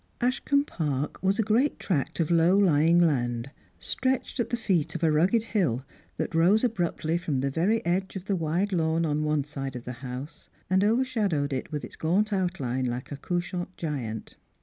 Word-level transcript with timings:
Ashcombe 0.19 0.65
Park 0.65 1.21
was 1.21 1.37
a 1.37 1.43
great 1.43 1.77
tract 1.77 2.19
of 2.19 2.31
low 2.31 2.57
lying 2.57 2.97
land, 2.99 3.51
stretched 3.77 4.39
at 4.39 4.49
the 4.49 4.57
feet 4.57 4.95
of 4.95 5.03
a 5.03 5.11
rugged 5.11 5.43
hill 5.43 5.85
that 6.17 6.33
rose 6.33 6.63
abruptly 6.63 7.19
from 7.19 7.39
the 7.39 7.51
very 7.51 7.85
edge 7.85 8.15
of 8.15 8.25
the 8.25 8.35
wide 8.35 8.73
lawn 8.73 9.05
on 9.05 9.23
one 9.23 9.43
side 9.43 9.75
of 9.75 9.83
the 9.85 9.91
house, 10.01 10.49
and 10.71 10.83
over 10.83 11.03
shadowed 11.05 11.53
it 11.53 11.71
with 11.71 11.85
its 11.85 11.97
gaunt 11.97 12.33
outline 12.33 12.85
like 12.85 13.11
a 13.11 13.17
couchant 13.17 13.77
giant. 13.77 14.37